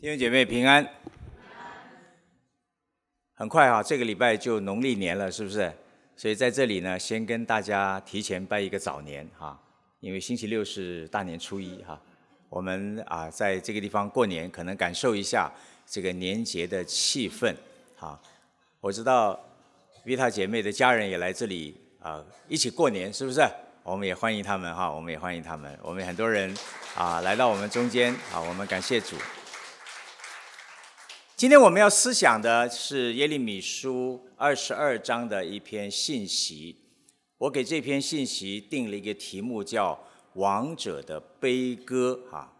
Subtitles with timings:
[0.00, 0.88] 弟兄姐妹平安，
[3.34, 5.72] 很快哈，这个礼拜就农历年了，是不是？
[6.14, 9.60] 所以在这里呢，先跟大家提前拜一个早年哈，
[9.98, 12.00] 因为星期六是大年初一哈，
[12.48, 15.50] 我们啊在这个地方过年，可能感受一下
[15.84, 17.52] 这个年节的气氛
[17.96, 18.16] 哈。
[18.80, 19.36] 我知道
[20.04, 23.44] 维塔姐妹的家人也来这里啊，一起过年，是不是？
[23.82, 26.56] 我们也欢迎他们哈，我们也欢迎他们，我们很多人
[26.94, 29.16] 啊来到我们中间啊，我们感谢主。
[31.38, 36.74] 今天我们要思想的是耶利米书二十二章的一篇信息。
[37.36, 39.94] 我给这篇信息定了一个题目，叫
[40.32, 42.52] 《王者的悲歌》哈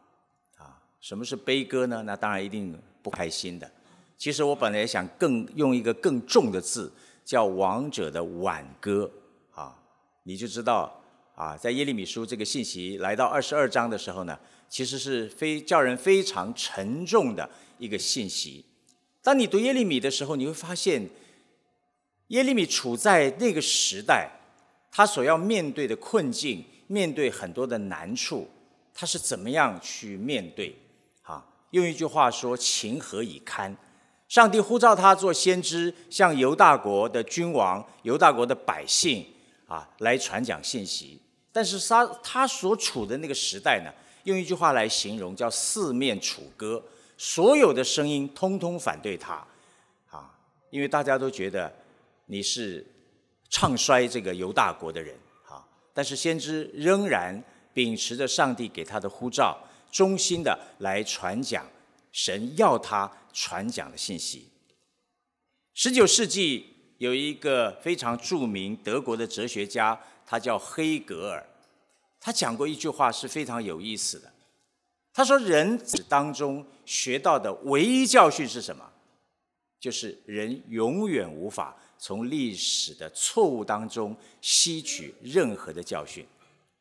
[0.59, 2.05] 啊，什么是悲歌呢？
[2.07, 3.69] 那当然一定不开心的。
[4.16, 6.93] 其实我本来也想更用一个更重的字，
[7.24, 9.10] 叫《王者的挽歌》
[9.60, 9.77] 啊，
[10.23, 11.02] 你就知道
[11.35, 14.38] 啊，在耶利米书这个信息来到二十二章的时候呢，
[14.69, 18.65] 其实是非叫人非常沉重的一个信息。
[19.23, 21.09] 当你读耶利米的时候，你会发现，
[22.29, 24.30] 耶利米处在那个时代，
[24.91, 28.49] 他所要面对的困境，面对很多的难处，
[28.95, 30.75] 他是怎么样去面对？
[31.23, 33.77] 啊，用一句话说，情何以堪？
[34.29, 39.27] 上帝呼召他做先知，向犹大国的君王、犹大国的百姓
[39.66, 41.21] 啊，来传讲信息。
[41.51, 43.91] 但是他他所处的那个时代呢，
[44.25, 46.82] 用一句话来形容，叫四面楚歌。
[47.19, 49.45] 所有的声音通通反对他，
[50.09, 50.33] 啊，
[50.71, 51.71] 因为大家都觉得
[52.27, 52.87] 你是
[53.51, 55.16] 唱衰这个犹大国的人，
[55.49, 57.43] 啊，但是先知仍然
[57.75, 59.59] 秉持着上帝给他的呼召，
[59.91, 61.66] 忠心的来传讲
[62.13, 64.49] 神要他传讲的信息。
[65.75, 71.44] 十九世纪有一个非常著名德国的哲学家，他叫黑格尔，
[72.21, 74.32] 他讲过一句话是非常有意思的。
[75.19, 78.88] 他说：“人子当中学到的唯一教训是什么？
[79.81, 86.25] 就是人永远无法从历史的错误当中吸取任何的教训。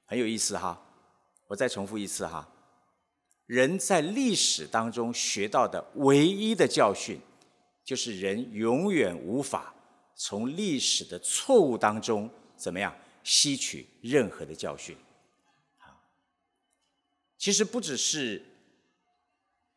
[0.05, 0.79] 很有意思哈！
[1.47, 2.47] 我再重复一次哈：
[3.47, 7.19] 人在历史当中学到的唯一的教训，
[7.83, 9.73] 就是人永远无法
[10.13, 14.95] 从历史的错误当中怎么样吸取任何的教训。”
[17.37, 18.41] 其实不只是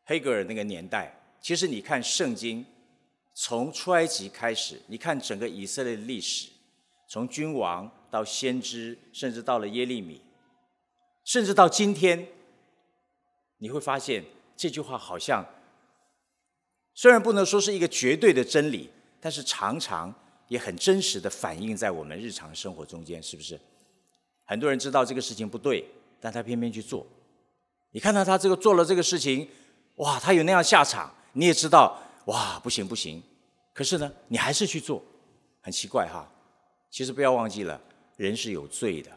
[0.03, 2.65] 黑格尔那个年代，其实你看圣经，
[3.35, 6.49] 从出埃及开始，你看整个以色列的历史，
[7.07, 10.21] 从君王到先知，甚至到了耶利米，
[11.23, 12.27] 甚至到今天，
[13.57, 14.25] 你会发现
[14.57, 15.45] 这句话好像
[16.93, 18.89] 虽然不能说是一个绝对的真理，
[19.19, 20.13] 但是常常
[20.47, 23.59] 也很真实的反映在我们日常生活中间，是不是？
[24.45, 25.85] 很多人知道这个事情不对，
[26.19, 27.05] 但他偏偏去做。
[27.91, 29.47] 你看到他这个做了这个事情，
[29.95, 33.21] 哇，他有那样下场，你也知道，哇，不行不行。
[33.73, 35.03] 可是呢，你还是去做，
[35.61, 36.29] 很奇怪哈。
[36.89, 37.79] 其实不要忘记了，
[38.17, 39.11] 人是有罪的，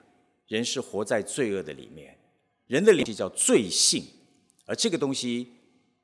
[0.47, 2.17] 人是活在罪恶的里面，
[2.67, 4.05] 人的里叫罪性。
[4.67, 5.53] 而这个东西，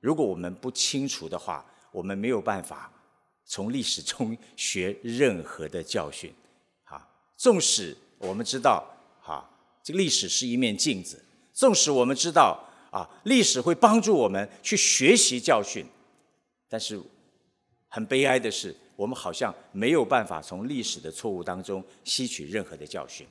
[0.00, 2.92] 如果我们不清楚的话，我们没有办法
[3.44, 6.32] 从历史中 学任何的教训。
[6.84, 8.84] 哈，纵使我们知道，
[9.20, 9.48] 哈，
[9.82, 11.24] 这个历史是一面镜子。
[11.60, 12.58] 纵使我们知道
[12.90, 15.84] 啊，历史会帮助我们去学习教训，
[16.70, 16.98] 但是
[17.86, 23.26] 很悲哀的是，我们好像没有办法从历史的错误当中吸取任何的教训。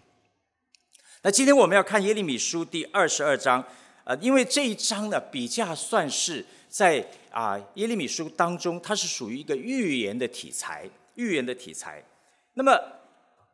[1.24, 3.66] 那今天我们要看耶利米书第二十二章，
[4.04, 12.06] 呃，因为这一章呢，比较算是在啊耶利米书当中，它是属于一个预言的题材，预言的题材。
[12.54, 12.80] 那么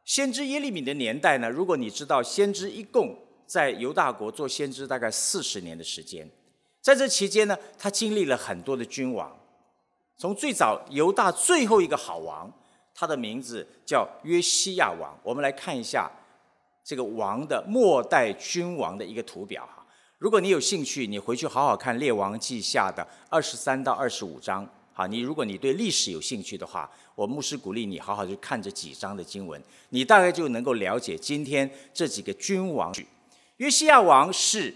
[0.03, 3.17] 先知耶利米的年代呢，如果你知道，先知一共。
[3.45, 6.29] 在犹大国做先知大概四十年的时间，
[6.81, 9.35] 在这期间呢，他经历了很多的君王。
[10.17, 12.51] 从最早犹大最后一个好王，
[12.93, 15.13] 他的名字叫约西亚王。
[15.23, 16.09] 我们来看一下
[16.83, 19.85] 这个王的末代君王的一个图表哈。
[20.17, 24.67] 如果你有兴趣，你回去好好看《列王记下》的二十三到二十五章。
[24.93, 32.93] 好，你如果你对历史有兴趣的话，我牧师鼓励你好好去看这几章的经文，你大概就能够了解今天这几个君王。
[33.57, 34.73] 约西亚王是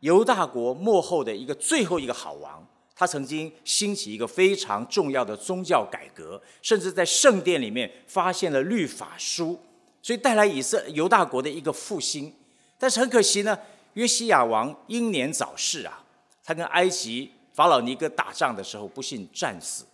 [0.00, 9.58] 犹大国幕后的一个最后一个好王，他曾经兴起一个非常重要的宗教改革，甚至在圣殿里面发现了律法书，
[10.02, 12.32] 所以带来以色犹大国的一个复兴。
[12.78, 13.58] 但是很可惜呢，
[13.94, 16.04] 约西亚王英年早逝啊，
[16.44, 19.86] 他跟埃及法老尼哥打仗的时候不幸战死。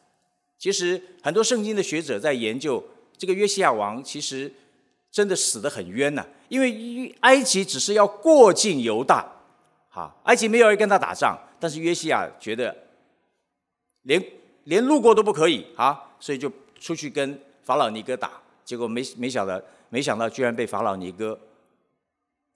[0.58, 2.84] 其实很多圣经的学者在研究
[3.16, 4.52] 这个约西亚王，其实。
[5.12, 6.26] 真的死得很冤呐！
[6.48, 9.30] 因为埃及只是要过境犹大，
[9.90, 12.74] 哈，埃及没有人跟他打仗，但是约西亚觉得
[14.02, 14.24] 连
[14.64, 16.50] 连路过都不可以啊，所以就
[16.80, 18.32] 出去跟法老尼哥打，
[18.64, 19.60] 结果没没想到，
[19.90, 21.38] 没想到居然被法老尼哥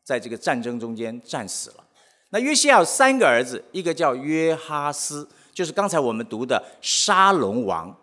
[0.02, 1.84] 在这个战争中间战死了。
[2.30, 7.94] 那约西亚有三个儿子，一个叫约哈斯，就是刚才我们读的沙龙王，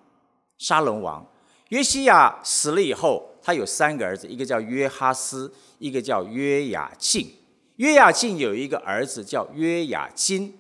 [0.60, 1.26] 沙龙王。
[1.70, 7.28] 约西亚死了以后，他有三个儿子，一个叫约哈斯，一个叫约雅敬。
[7.76, 10.58] 约雅敬有一个儿子叫约雅金，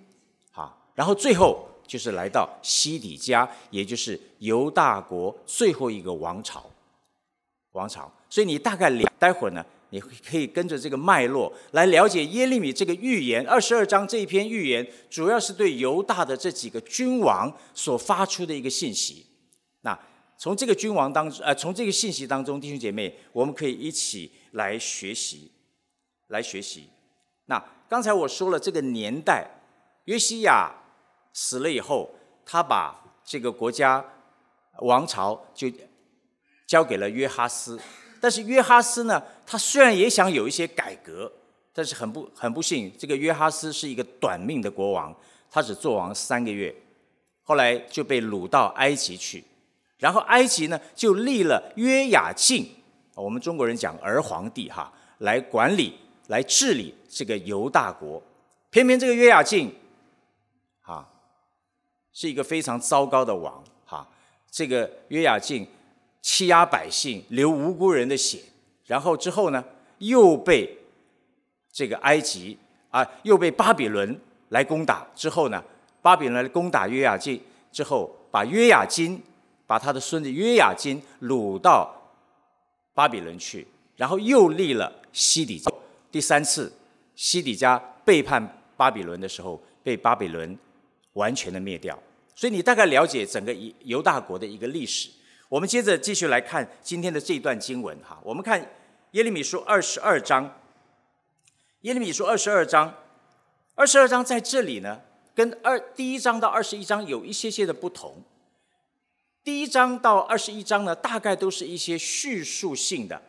[0.51, 6.69] 好，然后最后就是来到西底家，也就是犹大国最后一个王朝。
[7.71, 13.47] 王朝，所以你大概了，待会儿呢，你可以跟着这个脉络来了解耶利米这个预言。
[13.47, 19.25] 二十二章这一篇预言，主要是对犹大的这几个君王所发出的一个信息。
[20.44, 25.50] 从这个君王当中，呃，从这个信息当中，弟兄姐妹，我们可以一起来学习，
[26.28, 26.90] 来学习。
[27.45, 27.57] 那
[27.88, 29.48] 刚才我说了这个年代，
[30.04, 30.69] 约西亚
[31.31, 32.13] 死了以后，
[32.45, 32.94] 他把
[33.24, 34.04] 这个国家
[34.80, 35.72] 王朝就。
[36.66, 37.80] 交给了约哈斯，
[38.19, 41.31] 但是约哈斯呢，他虽然也想有一些改革，
[41.72, 45.16] 但是很不很不幸，这个约哈斯是一个短命的国王，
[45.51, 46.74] 他只做王三个月，
[47.44, 49.44] 后来就被掳到埃及去，
[50.03, 52.69] 然后埃及呢就立了约雅敬，
[53.15, 55.97] 我们中国人讲儿皇帝哈，来管理
[56.27, 58.21] 来治理这个犹大国，
[58.69, 59.73] 偏偏这个约雅敬，
[60.81, 61.07] 哈，
[62.11, 64.05] 是一个非常糟糕的王哈，
[64.51, 65.65] 这个约雅敬。
[66.25, 68.39] 欺压百姓，流无辜人的血，
[68.85, 69.61] 然后之后呢，
[69.97, 70.77] 又被
[71.69, 72.57] 这个埃及
[72.89, 74.17] 啊，又被巴比伦
[74.47, 75.05] 来攻打。
[75.13, 75.61] 之后呢，
[76.01, 79.21] 巴比伦来攻打约雅金之后，把约雅金，
[79.74, 81.92] 把他的孙子约雅金掳到
[82.94, 83.66] 巴比伦去，
[83.96, 85.72] 然后又立了西底家。
[86.12, 86.72] 第三次，
[87.16, 90.56] 西底家背叛巴比伦的时候，被巴比伦
[91.14, 91.98] 完全的灭掉。
[92.36, 95.10] 所以你大概了解整个犹大国的一个历史。
[95.50, 98.64] 我们接着继续来看今天的这一段经文哈，我们看
[99.14, 100.60] 耶利米书二十二章。
[101.81, 102.94] 耶利米书二十二章，
[103.74, 105.02] 二十二章在这里呢，
[105.34, 108.22] 跟二第一章到二十一章有一些些的不同。
[109.44, 113.22] 第一章到二十一章呢，大概都是一些叙述性的、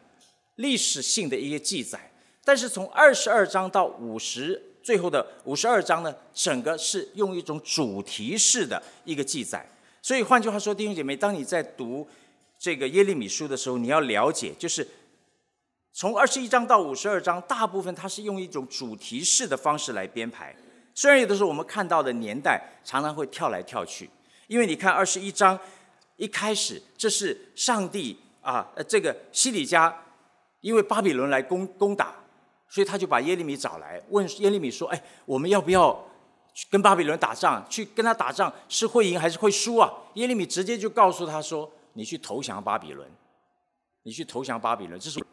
[0.54, 2.12] 历史性的一些记载，
[2.44, 9.68] 但是从二十二章到五十最后的五十二章呢，整个是用一种主题式的一个记载。
[10.00, 12.06] 所以换句话说，弟兄姐妹，当你在读
[12.60, 14.86] 这个耶利米书的时候，你要了解，就是
[15.92, 20.54] 从二十一章到五十二章，大部分它是用一种主题式的方式来编排。
[20.94, 24.08] 虽然有的时候我们看到的年代常常会跳来跳去，
[24.46, 25.58] 因为你看二十一章
[26.16, 30.04] 一开始，这是上帝啊，这个西里家
[30.60, 32.14] 因为巴比伦来攻攻打，
[32.68, 35.92] 所以他就把耶利米找来，问耶利米说：“哎，我们要不要
[36.54, 39.92] 去？”跟巴比伦打仗，去跟他打仗是会赢还是会输啊？
[40.14, 43.08] 耶利米直接就告诉他说：“你去投降巴比伦，
[44.04, 45.24] 你去投降巴比伦。”这是，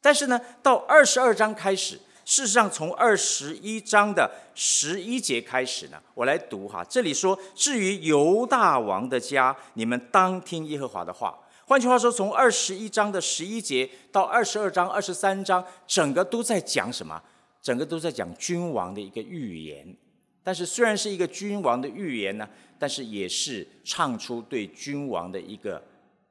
[0.00, 17.22] 但是呢，到二十二章开始，事实上从二十一章的十一节开始呢，我来读哈，这里说：“至于犹大王的家，你们当听耶和华的话。”换句话说，从二十一章的十一节到二十二章二十三章，整个都在讲什么？
[17.62, 19.96] 整个都在讲君王的一个预言。
[20.42, 25.80] 但是虽然是一个君王的预言呢，但是也是唱出对君王的一个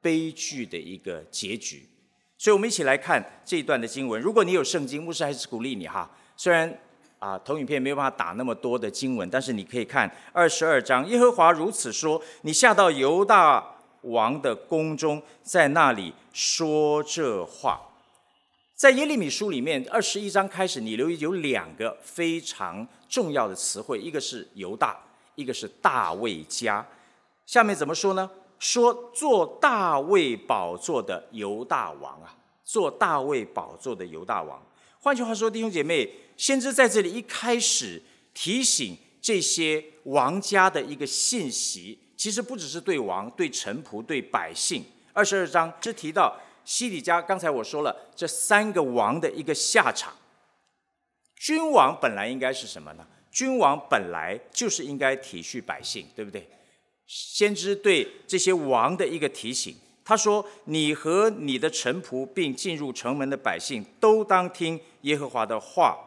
[0.02, 1.88] 悲剧的一个结局。
[2.38, 4.20] 所以，我们一起来看这一段的经文。
[4.20, 6.10] 如果你有圣经，牧师还是鼓励你哈。
[6.36, 6.78] 虽然
[7.18, 11.06] 啊，投影片没有办法打那么多的经文，但是你可以看二十二章。
[11.08, 17.80] 耶和华如此说：你下到犹大王的宫中，在那里说这话。
[18.74, 24.98] 在耶利米书里面，二十一章开始，你留意有两个非常重要的词汇，一个是犹大，
[25.36, 26.86] 一个是大卫家。
[27.46, 28.30] 下面怎么说呢？
[28.58, 34.60] 说做大卫宝座的犹大王啊，做大卫宝座的犹大王。
[35.00, 38.02] 换句话说，弟兄姐妹，先知在这里一开始
[38.34, 44.84] 提醒这些王家的一个信息，其实不只是对王、对臣仆、对百姓。
[45.12, 46.36] 二十二章只提到。
[46.66, 50.12] 西底家，刚才我说了这三个王的一个下场。
[51.36, 53.06] 君王本来应该是什么呢？
[53.30, 56.48] 君王本来就是应该体恤百姓，对不对？
[57.06, 65.98] 先知对这些王的一个提醒，他说：“你和你的臣仆，并进入城门的百姓，都当听耶和华的话。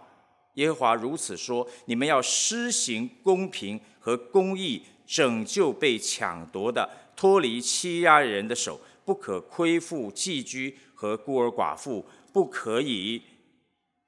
[0.55, 13.19] 耶和华如此说：你们要施行公平和公义，拯救被抢夺的，脱离欺压人的手。”不可亏负寄居和孤儿寡妇，不可以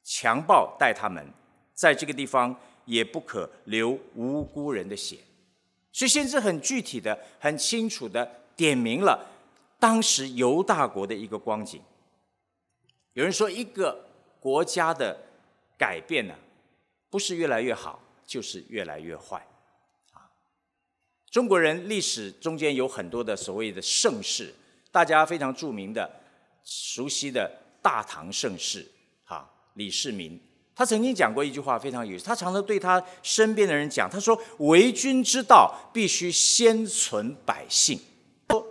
[0.04, 1.26] 强暴待他们，
[1.74, 2.56] 在这个地方
[2.86, 5.18] 也不可流无辜人的血。
[5.92, 9.28] 所以先知很具体的、很清楚的点明了
[9.80, 11.82] 当时犹大国的一个光景。
[13.14, 14.08] 有人说，一个
[14.40, 15.18] 国家的
[15.78, 16.36] 改变呢，
[17.10, 19.46] 不是越来越好，就是越来越坏。
[20.14, 20.32] 啊，
[21.30, 24.54] 中国人历史中间有很多的所谓的盛世，
[24.92, 26.10] 大家非常著名的、
[26.64, 28.90] 熟悉的大唐盛世，
[29.26, 30.40] 哈，李世民。
[30.74, 32.26] 他曾经讲过一句话，非常有意思。
[32.26, 38.00] 他常常对他身边的人讲，他说：“为君之道，必须先存百姓。”
[38.48, 38.66] 说，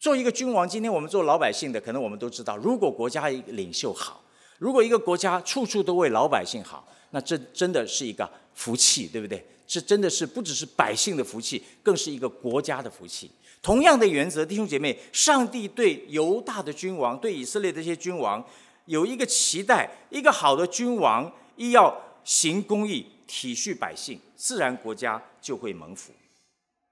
[0.00, 4.24] 做一个君王，今天我们做老百姓的，可能我们都知道，如果国家领袖好，
[4.58, 9.46] 如果一个国家处处都为老百姓好，那这真的是一个福气，对不对？
[9.66, 13.30] 这真的是不只是百姓的福气，更是一个国家的福气。
[13.60, 18.44] 同样的原则，弟兄姐妹，上帝对犹大的君王，对以色列这些君王。
[18.86, 26.12] 有一个期待，一个好的君王，一要行公义、体恤百姓，自然国家就会蒙福。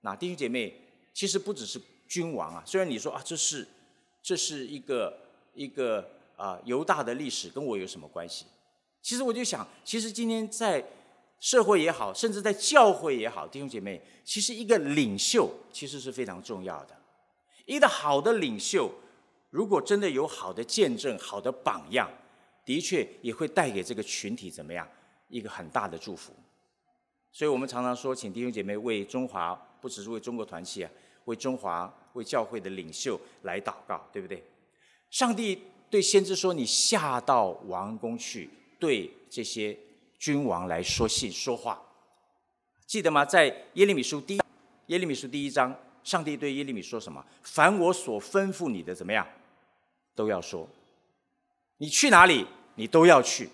[0.02, 0.72] 那弟兄姐妹，
[1.12, 2.62] 其实不只是君王啊。
[2.64, 3.66] 虽然你说啊，这是
[4.22, 5.18] 这是一个
[5.54, 8.46] 一个啊犹大的历史，跟我有什么关系？
[9.02, 10.84] 其实我就想，其实今天在
[11.40, 16.96] 社会也好，甚至在教会也好，弟兄姐妹，其实一个领袖其实是非常重要的。
[17.66, 18.90] 一个好的领袖。
[19.50, 22.10] 如果真的有好的见证、好的榜样，
[22.64, 24.88] 的确也会带给这个群体怎么样
[25.28, 26.32] 一个很大的祝福。
[27.32, 30.90] 所以我们常常说，请弟兄姐妹为中华，不只是为中国团契啊，
[31.24, 34.44] 为中华、为教会的领袖来祷告，对不对？
[35.10, 39.76] 上帝对先知说：“你下到王宫去，对这些
[40.18, 41.80] 君王来说信说话。”
[42.86, 43.24] 记得吗？
[43.24, 44.40] 在耶利米书第
[44.86, 47.24] 耶利米书第一章，上帝对耶利米说什么？
[47.42, 49.26] 凡我所吩咐你的，怎么样？
[50.14, 50.68] 都要说，
[51.78, 53.48] 你去哪里，你都要去，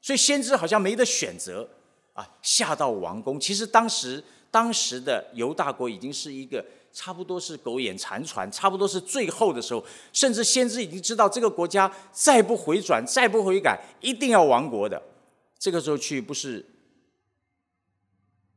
[0.00, 1.68] 所以先知好像没得选择
[2.14, 3.38] 啊，下到王宫。
[3.38, 15.02] 其实当时当时的犹大国已经是一个差不多是苟延残喘，差不多是最后的时候，甚至先知已经知道这个国家再不回转、再不悔改，一定要亡国的。
[15.58, 16.64] 这个时候去，不是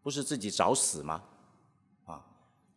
[0.01, 1.23] 不是自己找死吗？
[2.05, 2.23] 啊，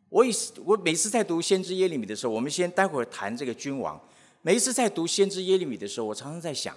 [0.09, 0.33] 我以
[0.64, 4.00] 我每次在读先知耶利米的时候，我们先待会儿谈这个君王。
[4.45, 6.77] 每一次在读先知耶利米的时候，我常常在想：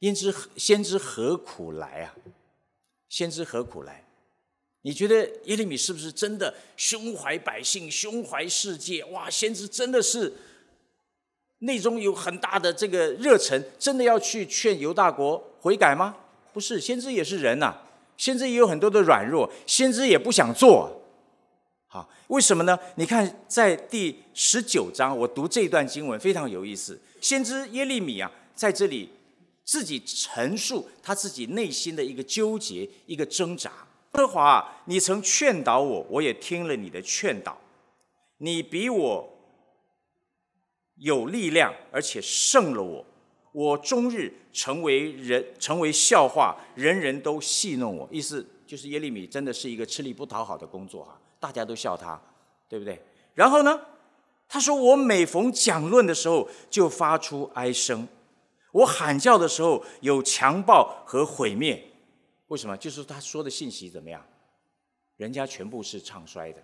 [0.00, 2.16] 先知先知何苦来啊？
[3.10, 4.04] 先知何苦来？
[4.80, 9.04] 你觉得耶利米是不是真的胸怀百姓、胸怀世界？
[9.04, 10.32] 哇，先知真的是
[11.58, 16.16] 内中有很大的这个热忱，真的要去劝犹大国悔改吗？
[16.54, 17.76] 不是，先知也是人呐，
[18.16, 21.01] 先知也有很多的软弱，先知也不想做。
[21.92, 22.78] 好，为什么呢？
[22.94, 26.98] 你看，在第十九章，我读这段经文非常有意思。
[27.20, 29.10] 先知耶利米啊，在这里
[29.62, 33.70] 自己陈述他自己内心的一个纠结、一个挣扎。
[34.14, 37.58] 耶和华，你曾劝导我，我也听了你的劝导。
[38.38, 39.30] 你比我
[40.96, 43.04] 有力量，而且胜了我。
[43.52, 48.08] 我终日成为人，成为笑话，人人都戏弄我。
[48.10, 51.20] 意思就是耶利米真的是一个吃力不讨好的工作啊。
[51.42, 52.20] 大家都笑他，
[52.68, 53.02] 对不对？
[53.34, 53.80] 然后呢，
[54.46, 58.06] 他说：“我每逢讲论的时候，就发出哀声；
[58.70, 61.82] 我喊叫的时候，有强暴和毁灭。
[62.46, 62.76] 为什么？
[62.76, 64.24] 就是他说的信息怎么样？
[65.16, 66.62] 人家全部是唱衰的，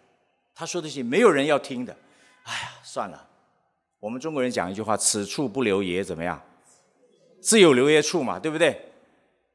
[0.55, 1.97] 他说的信没有人要听的。
[2.45, 3.29] 哎呀，算了，
[3.99, 6.41] 我们中国人讲一句话：‘此处不留爷’，怎么样？
[7.43, 8.93] 自有留爷处嘛，对不对？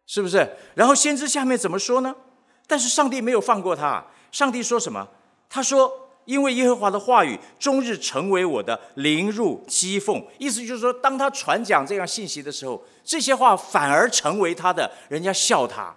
[0.06, 0.58] 是不是？
[0.76, 2.14] 然后先知下面怎么说呢？
[2.68, 5.08] 但是上帝没有放过他。”上帝说什么？
[5.48, 15.96] 他说：“因为耶和华的话语终日成为我的灵入讥讽。”意思就是说，当他传讲这样信息的时候，这些话反而成为他的，人家笑他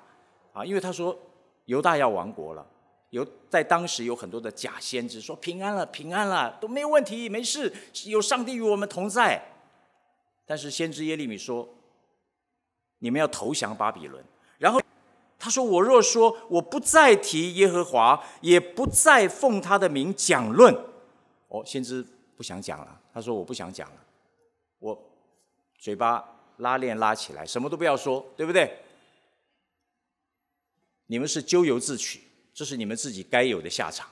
[0.52, 0.62] 啊！
[0.62, 1.18] 因为他说
[1.64, 2.66] 犹大要亡国了，
[3.08, 7.72] 有在当时有很多的假先知说平安了，平安了，都没有问题，没事，
[8.04, 9.42] 有上帝与我们同在。
[10.44, 11.66] 但是先知耶利米说
[13.00, 14.22] ：“你们要投降巴比伦。”
[14.60, 14.78] 然后。
[15.46, 20.74] 他说：“我若说我不再提耶和华，也不再奉他的名讲论，
[21.46, 22.04] 哦，先知
[22.36, 23.00] 不想讲了。
[23.14, 23.96] 他说我不想讲了，
[24.80, 25.00] 我
[25.78, 28.76] 嘴巴拉链拉起来，什么都不要说，对不对？
[31.06, 32.22] 你们是咎由自取，
[32.52, 34.08] 这是你们自己该有的下场。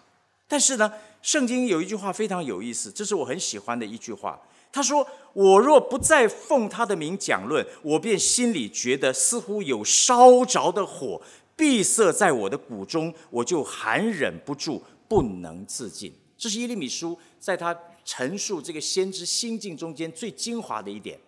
[0.46, 4.40] 但是呢，圣经有一句话非常有意思，这是我很喜欢的一句话。”
[4.74, 11.22] 他说：“我若不再奉他的名讲论，我便心里觉得似乎有烧着的火
[11.54, 17.72] 闭塞在我的骨中，我就含忍不住，不能自禁。”这是耶利米书在他
[18.04, 21.20] 陈述这个先知心境中间最精华的一点。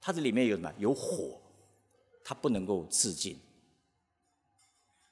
[0.00, 0.72] 他的里面有什么？
[0.78, 1.40] 有火，
[2.22, 3.36] 他不能够自禁。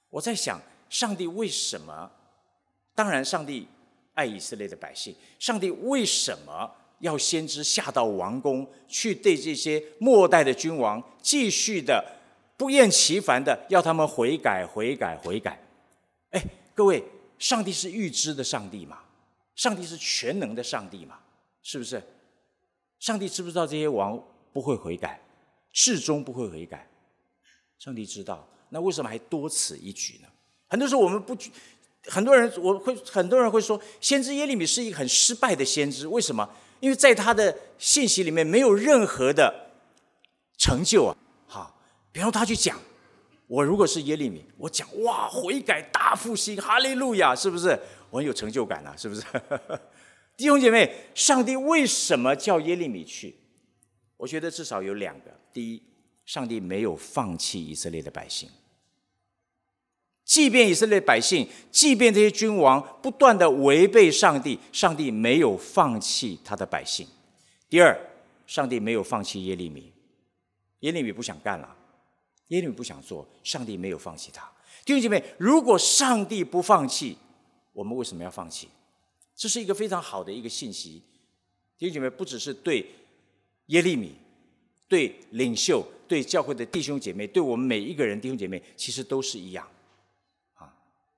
[0.09, 2.09] 我在想，上帝为什么
[2.95, 3.67] 当然，上帝
[4.15, 5.13] 爱以色列的百姓。
[5.41, 6.71] 上帝为什么
[7.03, 12.03] 要先知下到王宫去对这些末代的君王继续的
[12.57, 15.61] 不厌其烦的要他们悔改、悔改、悔改？
[16.31, 16.41] 哎，
[16.75, 17.03] 各位，
[17.41, 19.01] 上帝是预知的上帝嘛？
[19.57, 21.19] 上帝是全能的上帝嘛？
[21.61, 22.01] 是不是？
[23.01, 25.21] 上帝知不知道这些王不会悔改，
[25.73, 26.89] 至终不会悔改？
[27.81, 30.29] 上帝知道，那为什么还多此一举呢？
[30.69, 31.37] 很多时候我们不，
[32.07, 36.49] 很多人我会很多人会说，先知耶利米是一个很失败的先知，为什么？
[36.83, 39.71] 因为在他的信息里面没有任何的
[40.59, 41.17] 成就啊！
[41.47, 42.77] 好，比方他去讲，
[43.47, 47.79] 我如果是耶利米，我讲哇，悔改大复兴，哈利路亚，是不是？
[48.11, 49.23] 我很有成就感啊，是不是？
[50.37, 53.37] 弟兄姐妹，上帝为什么叫耶利米去？
[54.17, 55.81] 我觉得至少有两个：第一，
[56.27, 58.51] 上帝没有放弃以色列的百姓，
[60.25, 67.07] 即便以色列百姓，即便这些君王不断的违背上帝，上帝没有放弃他的百姓。
[67.69, 67.99] 第二，
[68.47, 69.93] 上帝没有放弃耶利米，
[70.81, 71.77] 耶利米不想干了，
[72.49, 74.51] 耶利米不想做，上帝没有放弃他。
[74.85, 77.17] 弟兄姐妹，如果上帝不放弃，
[77.73, 78.69] 我们为什么要放弃？
[79.35, 81.03] 这是一个非常好的一个信息，
[81.77, 82.87] 弟兄姐妹，不只是对
[83.67, 84.15] 耶利米、
[84.89, 89.67] 对领袖、对教会的弟兄姐妹，对我们每一个人弟兄姐妹，其实都是一样。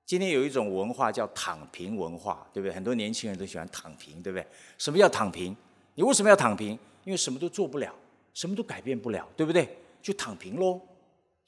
[0.05, 2.73] 今天有一种文化叫躺平文化，对不对？
[2.73, 4.45] 很多年轻人都喜欢躺平，对不对？
[4.77, 5.55] 什么叫躺平？
[5.95, 6.77] 你为什么要躺平？
[7.03, 7.93] 因为什么都做不了，
[8.33, 9.77] 什么都改变不了，对不对？
[10.01, 10.79] 就躺平喽，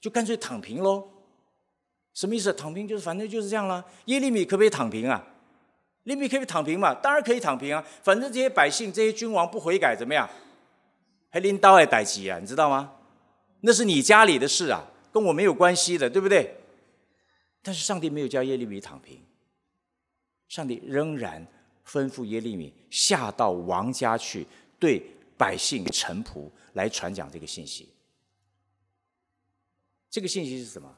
[0.01, 1.07] 就干脆躺平喽。
[2.15, 2.51] 什么意思？
[2.51, 3.85] 躺平就是反正就是这样了。
[4.05, 5.23] 耶利米可不可以躺平啊？
[6.05, 6.95] 利米可以躺平嘛？
[6.95, 7.85] 当然可以躺平啊！
[8.01, 10.27] 反正这些百姓、这些君王不悔改，怎么样？
[11.29, 12.39] 还拎刀来逮鸡啊？
[12.39, 12.93] 你知道吗？
[13.61, 16.56] 那是你家里的事啊，跟我没有关系的，对不对？
[17.67, 19.21] 但是上帝没有叫耶利米躺平，
[20.47, 21.45] 上帝仍然
[21.85, 24.47] 吩咐耶利米下到王家去，
[24.79, 25.03] 对
[25.37, 27.89] 百姓臣仆来传讲这个信息。
[30.09, 30.97] 这个信息是什么？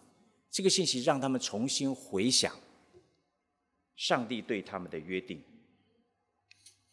[0.51, 2.55] 这个信息让他们重新回想。
[3.95, 5.41] 上帝对他们的约定，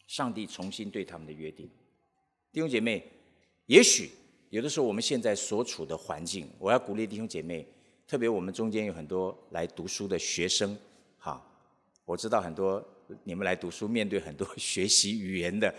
[0.07, 1.69] 上帝重新对他们的约定，
[2.51, 3.07] 弟兄姐妹，
[3.67, 4.09] 也许
[4.49, 7.63] 有的时候我们现在所处的环境，我要鼓励弟兄姐妹，
[8.07, 10.77] 特别我们中间有很多来读书的学生，
[11.19, 11.39] 哈，
[12.05, 12.83] 我知道很多
[13.23, 15.73] 你们来读书面对很多学习语言的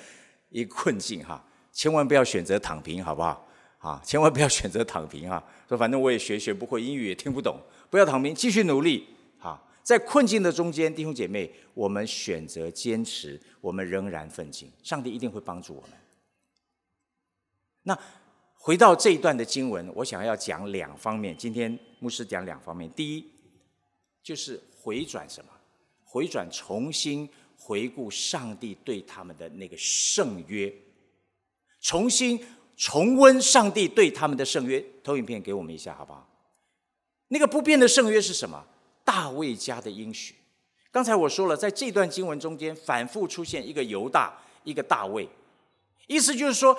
[0.51, 3.49] 一困境，哈，千万不要选择躺平，好不好？
[3.79, 9.07] 啊，千万不要选择躺平，哈，说反正我也学学不会英语，也听不懂，不要躺平，继续努力。
[9.83, 15.91] 在困境的中间，弟兄姐妹，我们选择坚持，我们仍然奋进，上帝一定会帮助我们。
[17.85, 17.99] 那
[18.53, 21.35] 回到这一段的经文，我想要讲两方面。
[21.35, 23.25] 今天牧师讲两方面，第一
[24.23, 25.51] 就是回转什么？
[26.05, 30.73] 回转，重新回顾上帝对他们的那个圣约，
[31.81, 32.41] 重新
[32.77, 34.85] 重温上帝对他们的圣约。
[35.03, 36.29] 投影片给我们一下，好不好？
[37.29, 38.65] 那个不变的圣约是什么？
[39.05, 40.35] 大卫家的应许，
[40.91, 45.29] 刚才我说了，在这段经文中间反复出现一个犹大，一个大卫，
[46.07, 46.79] 意思就是说，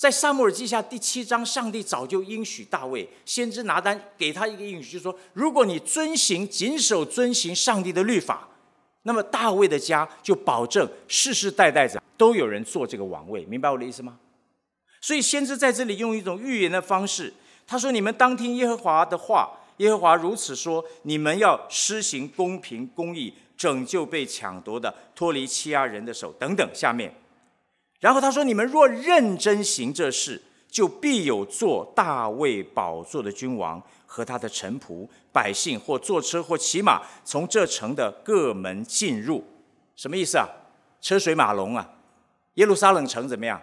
[0.00, 8.48] 在撒母耳记下第七章，上帝早就应许大卫，先知拿单给他一个应许，就是说，如果你遵行、谨守、遵行上帝的律法，
[9.02, 14.16] 那么大卫的家就保证世世代代着都有人做这个王位，明白我的意思吗？
[15.02, 17.34] 所以先知在这里用一种预言的方式，
[17.66, 26.66] 他说：“你们当听耶和华的话。”耶和华如此说：“你们要施行公平公义，拯救被抢夺的，脱离欺压人的手。”等等。
[26.74, 27.14] 下面，
[28.00, 39.44] 然后他说：“你们若认真行这事，就必有坐大卫宝座的君王和他的臣仆、百姓，或坐车或骑马，从这城的各门进入。”
[39.94, 40.48] 什么意思啊？
[41.00, 41.88] 车水马龙啊！
[42.54, 43.60] 耶路撒冷城怎么样？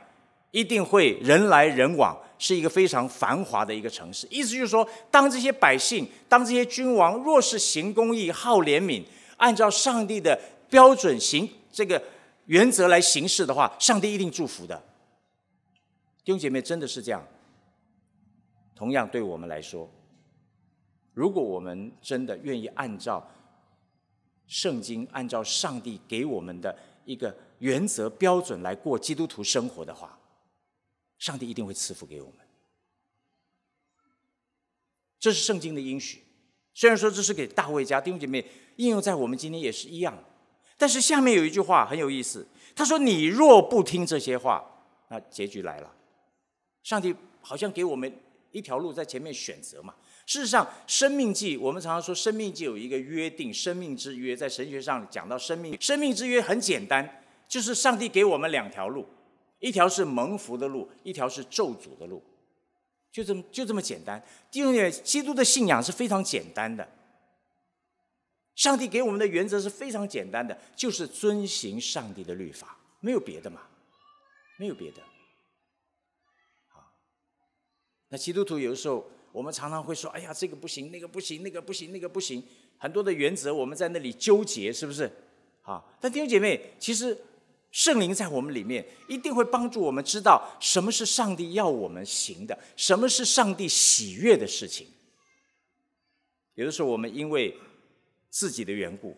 [0.51, 2.17] 一定会人来人往。
[2.39, 9.01] 是一个非常繁华的一个城市，意思就是说，当这些百姓、当这些君王若是行公义、好怜悯，
[9.37, 11.99] 按照上帝的标准行这个
[12.47, 14.83] 原则来行事的话，上帝一定祝福的。
[16.25, 17.25] 弟兄姐妹，真的是这样。
[18.75, 19.89] 同样对我们来说，
[21.13, 23.29] 如果我们真的愿意按照
[24.45, 30.19] 圣经、按照上帝给我们的一个原则标准来过基督徒生活的话，
[31.17, 32.45] 上帝一定会赐福给我们，
[35.19, 36.23] 这是圣经的应许。
[36.73, 40.23] 虽然说这是给大卫家弟兄姐妹应用在我们今天也是一样，
[40.77, 44.63] 但是下面有一句话很有意思，他说：“你若不听这些话，
[45.09, 45.91] 那结局来了。”
[46.83, 48.11] 上帝好像给我们
[48.51, 49.95] 一条路在前面选择嘛。
[50.25, 59.07] 事实上，《生命记》我们常常说，《生命记》有一个约定，生命之约，在神学上讲到生命，生命之约很简单，就是上帝给我们两条路，
[59.59, 62.21] 一条是蒙福的路，一条是咒诅的路，
[63.11, 64.21] 就这么就这么简单。
[64.51, 66.87] 第二点，基督的信仰是非常简单的。
[68.57, 73.61] 上帝给我们的原则是非常简单的，就是遵行上帝的律法，没有别的嘛，
[74.57, 75.01] 没有别的。
[76.67, 76.91] 好，
[78.09, 82.43] 那基督徒有的时候，我们常常会说：“哎呀，这个不行，那个不行，那个不行，那个不行。”
[82.79, 85.11] 很多的原则我们在那里纠结，是不是？
[85.61, 87.15] 好，但弟兄姐妹，其实
[87.69, 94.87] 圣灵在我们里面一定会帮助我们知道什么是上帝要我们行的，什么是上帝喜悦的事情。
[96.55, 97.55] 有的时候我们因为
[98.29, 99.15] 自己的缘故，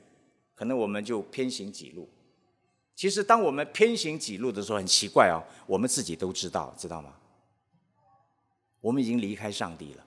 [0.56, 2.08] 可能我们就偏行己路。
[2.95, 7.15] 其实，当我们偏行己路的时候，很奇怪哦，我们自己都知道，知道吗？
[8.82, 10.06] 我们已经离开上帝了。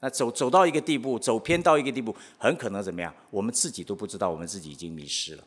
[0.00, 3.14] 那走走到一个地步，走偏到一个地步，很可能怎么样？
[3.30, 5.44] 我们自己都不知道，我们自己已经迷失了。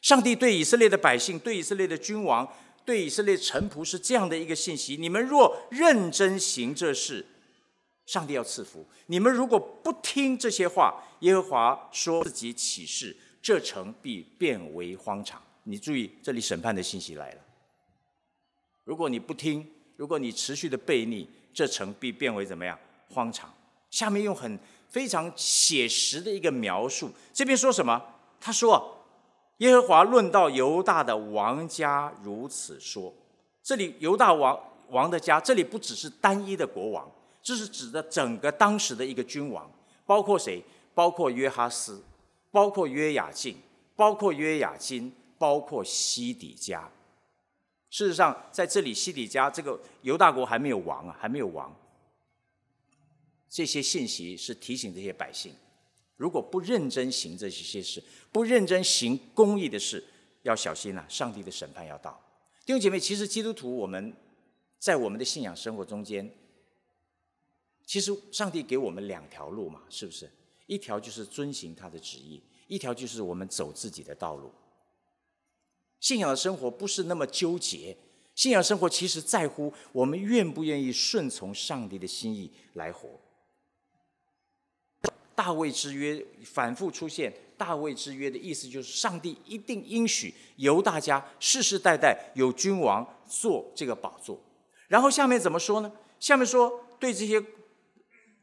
[0.00, 2.46] 上帝对以色列的百姓、对以色列的君王、
[2.84, 7.24] 对以色列臣仆是这样的一个信息：你们若认真行这事。
[8.06, 15.42] 上帝要赐福你们，如果不听这些话，耶和华说自己起誓，这城必变为荒场。
[15.64, 17.40] 你注意，这里审判的信息来了。
[18.84, 22.78] 如果你不听，如果你持续的背逆，这城必变为怎么样？
[23.08, 23.52] 荒场。
[23.90, 24.58] 下面用很
[24.90, 28.02] 非常写实的一个描述，这边说什么？
[28.40, 29.06] 他说
[29.58, 33.14] ：“耶和华论到犹大的王家如此说。”
[33.62, 37.10] 这里犹大王王的家，这里不只是单一的国王。
[37.44, 39.70] 这是指的整个当时的一个君王，
[40.06, 40.64] 包括谁？
[40.94, 42.02] 包括约哈斯，
[42.50, 43.56] 包括约雅敬，
[43.96, 46.90] 包括约雅金，包括西底家。
[47.90, 51.76] 事实上，在这里，西底家这个犹大国还没有亡啊，还没有亡。
[53.50, 55.52] 这些信息是提醒这些百姓，
[56.16, 58.02] 如果不认真行这些事，
[58.32, 60.02] 不认真行公义的事，
[60.42, 62.18] 要小心呐，上帝的审判要到。
[62.64, 64.14] 弟兄姐妹，其实基督徒我们
[64.78, 66.32] 在我们的信仰生活中间。
[67.86, 70.30] 其实上帝给我们两条路嘛，是不是？
[70.66, 74.50] 一条就是遵行他的旨意，一条就是我们走自己的道路。
[76.00, 77.94] 信仰的生活不是那么纠结，
[78.34, 83.20] 信仰生活其实在乎我们愿不愿意顺从上帝的心意来活。
[85.34, 94.40] 大卫之约反复出现，大卫之约的意思就是上帝一定应许由大家世世代代有君王做这个宝座。
[94.88, 95.92] 然后下面怎么说呢？
[96.18, 97.44] 下面说对这些。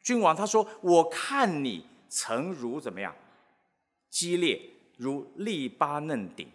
[0.04, 3.16] 君王他说：“我看你曾如怎么样？
[4.10, 4.60] 激烈
[4.98, 6.48] 如利巴嫩顶。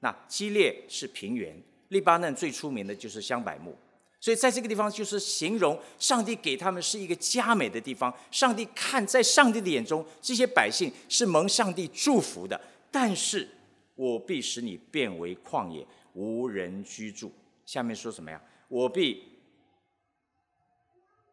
[0.00, 3.76] 那激烈是平原，利巴嫩最出名的就是香柏木。
[4.20, 8.14] 所以在这个地方，就是形容上帝给他们是一个佳美的地方。
[8.30, 12.60] 上帝看在上帝的眼中，这些百姓是蒙上帝祝福的。
[12.90, 13.48] 但是
[13.96, 17.32] 我必使你变为旷野，无人居住。
[17.66, 18.40] 下面说什么呀？
[18.68, 19.24] 我必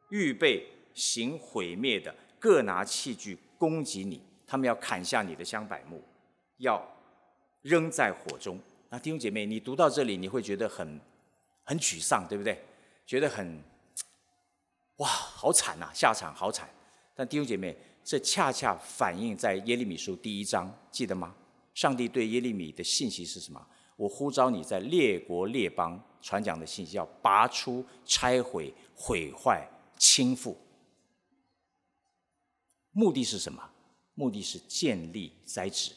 [0.10, 6.02] 预备。”行毁灭的，各拿器具攻击你，他们要砍下你的香柏木，
[6.58, 6.82] 要
[7.62, 8.60] 扔在火中。
[8.89, 10.99] 那弟兄姐妹，你读到这里，你会觉得很
[11.63, 12.60] 很沮丧，对不对？
[13.06, 13.62] 觉得很
[14.97, 16.69] 哇，好惨呐，下场好惨。
[17.15, 21.36] 但弟兄姐妹，这恰恰反映在耶利米书第一章，记得吗？
[21.73, 23.65] 上帝对耶利米的信息是什么？
[23.95, 30.56] 我呼召你在列国列邦传讲的信息，要拔出、拆毁、毁坏、倾覆。
[32.91, 33.63] 目的是什么？
[34.15, 35.91] 目的是建立栽植。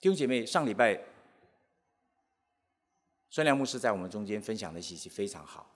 [0.00, 0.98] 弟兄姐妹，上礼拜
[3.28, 5.70] 孙良牧师在我们中间分享的信息非常好，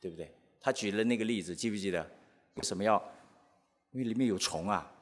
[0.00, 0.32] 对不对？
[0.60, 2.08] 他举了那个例子，记不记得？
[2.54, 3.02] 为什么要？
[3.90, 4.92] 因为里面有虫啊！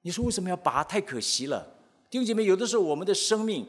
[0.00, 0.82] 你说为什么要拔？
[0.82, 1.76] 太可惜了。
[2.08, 3.66] 弟兄姐妹，有的时候我们的生命，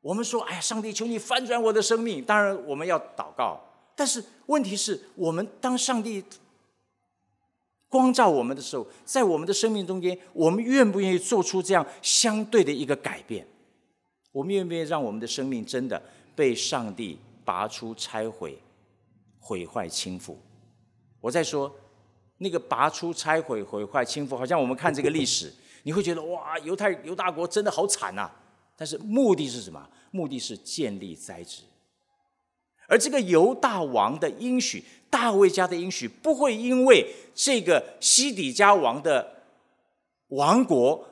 [0.00, 3.60] 我们说：“哎呀，上帝，求你翻转我的生命。”当然我们要祷告，
[3.94, 6.24] 但是问题是我们当上帝。
[7.90, 13.44] 光照我们的时候，在我们的生命中间，我们愿不愿意做出这样相对的一个改变？
[14.32, 16.00] 我们愿不愿意让我们的生命真的
[16.36, 18.56] 被上帝拔出、拆毁、
[19.40, 20.36] 毁坏、倾覆？
[21.20, 21.70] 我在说
[22.38, 28.30] 那个拔出、拆毁、毁坏、倾覆，好像我们看这个历史， 你会觉得哇，犹太犹大国真的好惨呐！
[28.76, 29.84] 但是目的是什么？
[30.12, 31.64] 目的是建立栽植。
[32.90, 39.44] 而这个犹大王的应许，大卫家的应许，不会因为这个西底家王的
[40.30, 41.06] 王国，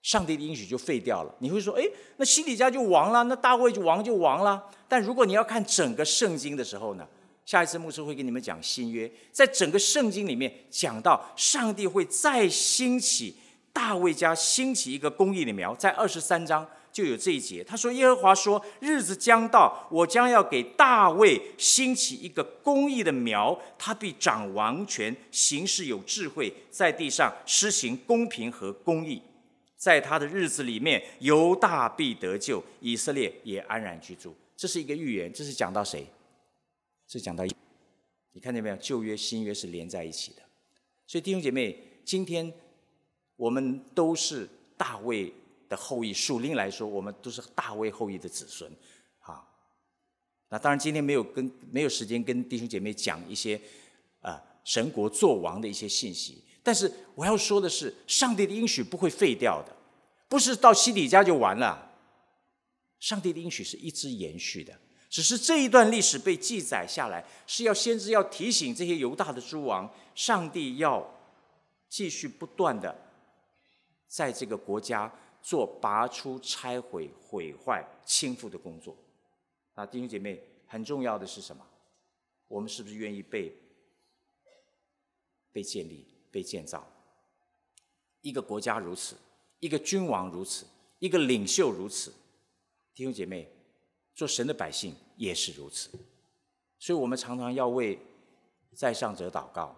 [0.00, 1.34] 上帝的应许就废掉了。
[1.40, 1.84] 你会说，哎，
[2.16, 4.64] 那西底家就亡了，那大卫就亡就亡了。
[4.88, 7.06] 但如果你要看整个圣经的时候呢，
[7.44, 13.36] 下一次牧师会跟你们讲新约，在整个圣经里面讲到上帝会再兴起
[13.74, 29.20] 大卫家兴起一个公义的苗，在二十三章就有这一节，他说耶和华说日子将到，我将要给大卫兴起一个公义的苗，他必掌王权，行事有智慧，在地上施行公平和公义，
[29.76, 34.32] 在他的日子里面犹大必得救，以色列也安然居住。
[34.56, 36.06] 这是一个预言，这是讲到谁？
[37.08, 37.44] 是讲到，
[38.32, 38.76] 你看见没有？
[38.76, 40.42] 旧约、新约是连在一起的。
[41.08, 42.52] 所以弟兄姐妹，今天
[43.34, 45.32] 我们都是大卫
[45.76, 46.12] 后裔。
[46.12, 48.70] 属灵来说，我们都是大卫后裔的子孙。
[49.20, 49.46] 啊，
[50.48, 53.60] 那当然今天没有跟没有时间跟弟兄姐妹讲一些
[54.20, 56.44] 啊神国作王的一些信息。
[56.62, 59.76] 但是我要说的是，上帝的应许不会废掉的，
[60.28, 61.92] 不是到西底家就完了。
[62.98, 64.72] 上帝的应许是一直延续的。
[65.10, 71.06] 只是这一段历史被记载下来，是要先知要提醒这些犹大的诸王，上帝要
[71.88, 72.96] 继续不断的
[74.08, 75.12] 在这个国家
[75.44, 78.96] 做拔出、拆毁、毁坏、倾覆的工作。
[79.74, 81.62] 那弟兄姐妹，很重要的是什么？
[82.48, 83.54] 我们是不是愿意被
[85.52, 86.90] 被建立、被建造？
[88.22, 89.16] 一个国家如此，
[89.60, 90.64] 一个君王如此，
[90.98, 92.10] 一个领袖如此，
[92.94, 93.50] 弟兄姐妹。
[94.14, 95.90] 做神的百姓也是如此，
[96.78, 97.98] 所以我们常常要为
[98.72, 99.76] 在上者祷告，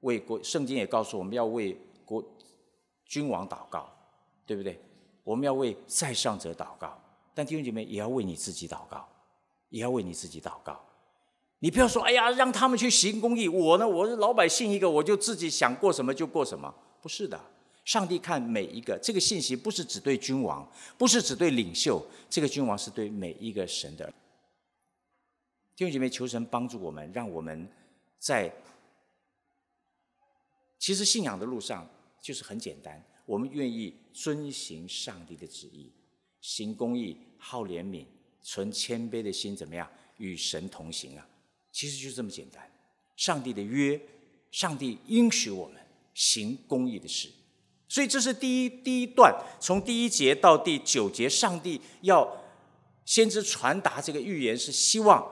[0.00, 0.42] 为国。
[0.42, 2.24] 圣经也告诉我们要为国
[3.04, 3.94] 君王祷告，
[4.46, 4.80] 对不对？
[5.24, 6.96] 我们要为在上者祷告，
[7.34, 9.06] 但弟兄姐妹也要为你自己祷告，
[9.70, 10.80] 也要为你自己祷告。
[11.58, 17.40] 你不要说，哎呀，让他们去行公义，我呢，我是老百姓一个，我就自己想过什么就过什么，不是的。
[17.84, 24.06] 上帝看每一个，这个信息不是只对君王，不是只对领袖，这个君王是对每一个神的
[25.74, 26.10] 弟兄姐妹。
[26.10, 27.68] 求神帮助我们，让我们
[28.18, 28.52] 在
[30.78, 31.88] 其实信仰的路上
[32.20, 35.92] 就是很简单，我们愿意遵行上帝的旨意，
[36.40, 38.06] 行公义，好怜悯，
[38.40, 39.86] 存谦卑的心，怎么样
[40.16, 41.28] 与神同行啊？
[41.70, 42.62] 其实就这么简单。
[43.16, 44.00] 上帝的约，
[44.50, 45.76] 上帝应许我们
[46.14, 47.28] 行公义的事。
[47.88, 52.44] 所以这是第一第一段，从第一节到第九节，上帝要
[53.04, 55.24] 先知传达这个预言，是希望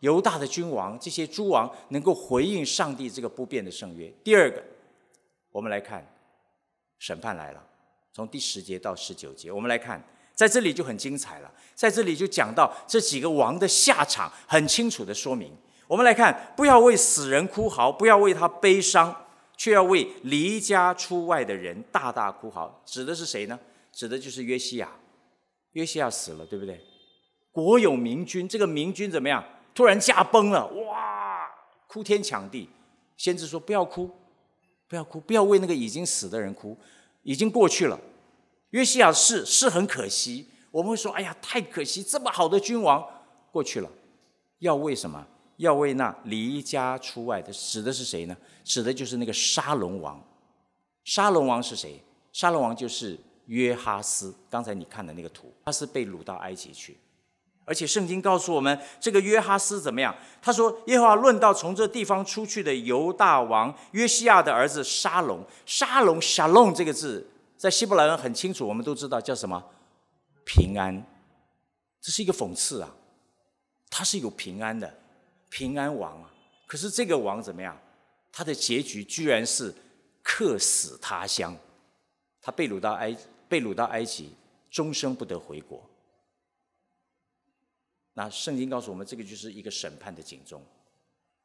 [0.00, 4.12] 犹大的君王这些诸王能够回应上帝这个不变的圣约。
[4.24, 4.64] 第二个，
[5.52, 6.06] 我们来看
[7.00, 7.60] 审判来了，
[8.12, 10.00] 从第十节到十九节，我们来看，
[10.32, 15.52] 在这里就很精彩了，在这里就讲到这几个王的下场，很清楚的说明。
[15.88, 19.26] 我们来看，不要为死人哭嚎，不要为他悲伤。
[19.56, 23.60] 却要为离家出外的人大大哭嚎，指的是谁呢？
[23.92, 24.90] 指的就是约西亚。
[25.72, 26.80] 约西亚死了，对不对？
[27.52, 29.44] 国有明君，这个明君怎么样？
[29.74, 31.46] 突然驾崩了，哇，
[31.86, 32.70] 哭天抢地。
[33.18, 34.10] 先知说：“不要哭，
[34.90, 36.76] 不要哭，不要为那个已经死的人哭，
[37.22, 37.96] 已经过去了。”
[38.70, 43.06] 约西亚是是很可惜，我们会说：“哎呀，太可惜，这么好的君王
[43.52, 43.88] 过去了。”
[44.58, 45.24] 要为什么？
[45.58, 48.36] 要为那离家出外的，指的是谁呢？
[48.64, 50.20] 指的就是那个沙龙王。
[51.04, 52.02] 沙龙王是谁？
[52.32, 54.34] 沙龙王就是约哈斯。
[54.48, 56.98] 刚才你看的那个图，他是被掳到埃及去，
[57.70, 60.12] 而且圣经告诉我们，这个约哈斯怎么样？
[60.42, 65.46] 他说：“耶和华论到从这地方出去的犹大王约西亚的儿子沙龙。
[65.64, 67.24] 沙龙 （shalom） 这个字
[67.56, 69.64] 在希伯来人很清楚，我们都知道叫什么？
[70.44, 71.00] 平安。
[72.00, 72.92] 这是一个讽刺啊！
[73.88, 74.92] 他是有平安的。
[75.48, 76.28] 平安王啊，
[76.66, 77.78] 可是这个王怎么样？
[78.32, 79.72] 他的结局居然是
[80.24, 81.56] 客死他乡，
[82.42, 83.16] 他被掳到埃
[83.48, 84.34] 被掳到埃及，
[84.72, 85.80] 终生不得回国。
[88.20, 90.62] 那圣经告诉我们，这个就是一个审判的警钟。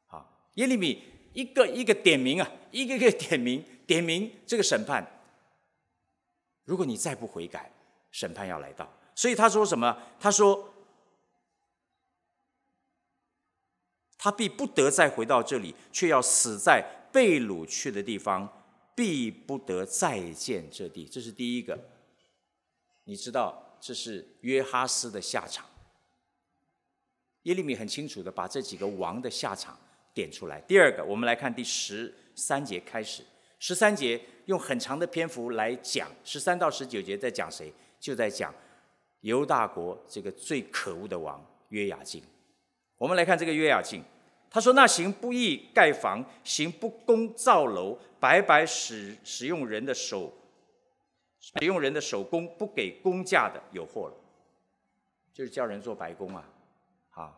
[0.08, 5.02] 啊，耶利米一个一个点名啊，一个一个点名点名这个审判。
[6.64, 7.72] 如果你再不悔改，
[8.10, 8.86] 审判要来到。
[9.14, 9.96] 所以他说什么？
[10.20, 10.74] 他说。
[14.18, 21.06] 他必不得再回到这里，却要死在被掳去的地方，必不得再见这地。
[21.06, 21.78] 这是第一个，
[23.04, 25.64] 你知道这是约哈斯的下场。
[27.46, 29.78] 耶利米很清楚的把这几个王的下场
[30.12, 30.60] 点出来。
[30.62, 33.22] 第二个，我们来看第十三节开始，
[33.60, 37.72] 十三节用很长的篇幅来讲，十三到十九节在讲谁？
[38.00, 38.52] 就在讲
[39.20, 42.20] 犹大国这个最可恶的王约雅敬。
[42.98, 44.02] 我们来看这个约雅敬，
[44.50, 50.32] 他说：“那行不义盖房，行不公造楼，白白使使用人的手，
[51.38, 54.14] 使用人的手工，不给工价的有祸了。”
[55.32, 56.44] 就是叫人做白工啊，
[57.16, 57.34] 啊，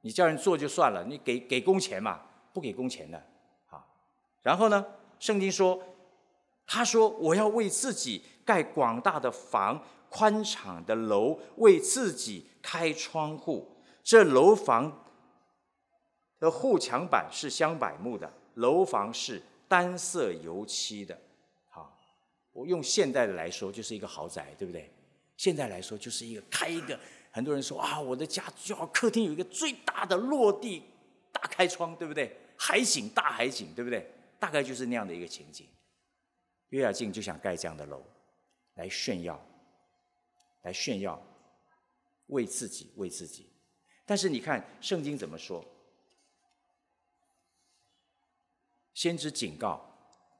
[0.00, 2.22] 你叫人做就算了，你给给工钱嘛？
[2.54, 3.22] 不给工钱的，
[3.68, 3.86] 啊。
[4.42, 4.84] 然后呢，
[5.18, 5.78] 圣经说，
[6.66, 13.76] 他说我要为自己盖广大的房、宽敞的楼，为自己开窗户。
[14.02, 15.04] 这楼房
[16.38, 21.14] 的护墙板是香柏木的，楼房是单色油漆的。
[21.68, 21.92] 啊，
[22.52, 24.90] 我用现代的来说，就是一个豪宅，对不对？
[25.36, 26.98] 现在来说，就是一个开一个。
[27.30, 30.82] 很多人说啊，我的家就好，客厅有一个最大的落地
[31.32, 32.36] 大开窗，对不对？
[32.56, 34.10] 海景大海景，对不对？
[34.38, 35.66] 大概就是那样的一个情景。
[36.70, 38.02] 约雅静就想盖这样的楼，
[38.74, 39.40] 来炫耀，
[40.62, 41.20] 来炫耀，
[42.26, 43.50] 为自己，为自己。
[44.04, 45.64] 但是你看圣经怎么说？
[48.92, 49.80] 先知警告，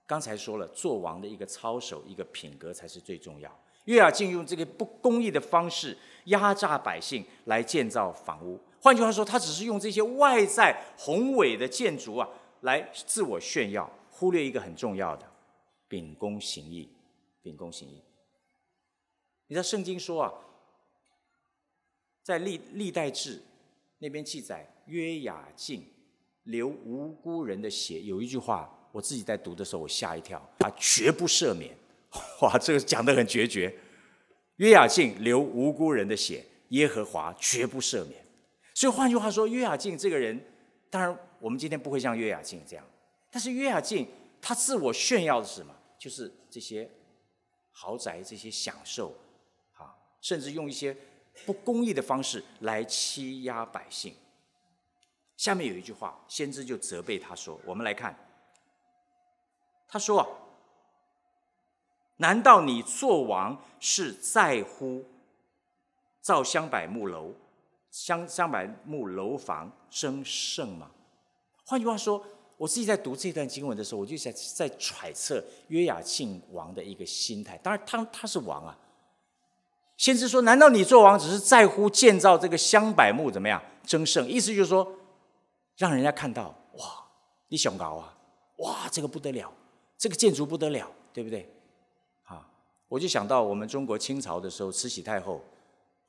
[0.07, 3.50] 刚才说了，做王的一个操守，一个品格才是最重要。
[3.90, 12.29] 约雅敬用这个不公义的方式压榨百姓来建造房屋，换句话说，他只是用这些外在宏伟的建筑啊
[12.61, 15.29] 来自我炫耀，忽略一个很重要的
[15.88, 16.88] 秉公行义。
[17.42, 18.00] 秉公行义，
[19.48, 20.33] 你知道圣经说啊，
[22.22, 23.42] 在历历代志
[23.98, 25.85] 那边记载，约雅敬
[26.44, 31.74] 流无辜人的血，有一句话，我自己在读的时候我吓一跳，他绝不赦免。
[32.40, 33.75] 哇， 这个讲的很决绝。
[34.57, 38.23] 约雅敬流无辜人的血，耶和华绝不赦免。
[38.75, 40.38] 所以换句话说，约雅敬这个人，
[40.90, 42.85] 当然我们今天不会像约雅敬这样，
[43.31, 44.07] 但是约雅敬
[44.40, 45.75] 他自我炫耀的是什么？
[45.99, 46.90] 就是这些
[47.73, 49.14] 豪宅、这些享受，
[49.77, 50.96] 啊，甚至用一些
[51.46, 54.14] 不公义的方式来欺压百姓。
[55.37, 58.14] 下面有一句话，先知就责备他说：“我们来看，
[59.88, 60.27] 他说啊。”
[62.20, 65.02] 难道你做王是在乎
[66.20, 67.35] 造香柏木楼、
[67.90, 70.90] 香香柏木楼房争胜吗？
[71.64, 72.22] 换句话说，
[72.59, 77.56] 我自己在读这段经文的时候，我就在在揣测约雅庆王的一个心态。
[77.62, 78.76] 当然，他他是王啊。
[79.96, 84.28] 先知说：“难道你做王只是在乎建造这个香柏木怎么样争胜？
[84.28, 84.87] 意思就是说，
[85.76, 86.85] 让人家看到哇，
[87.48, 88.14] 你想高啊，
[88.59, 89.50] 哇，这个不得了，
[89.96, 91.50] 这个建筑不得了，对不对？”
[92.90, 95.40] 我就想到我们中国清朝的时候，慈禧太后，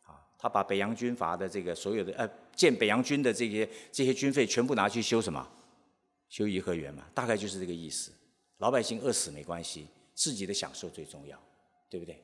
[0.02, 5.48] 啊，她把北洋军阀的这个所有的呃建北洋军的这些这些军费全部拿去修什么？
[6.28, 8.12] 修颐和园嘛，大概就是这个意思。
[8.58, 11.40] 老百姓饿死没关系，自己的享受最重要，
[11.88, 12.20] 对不对？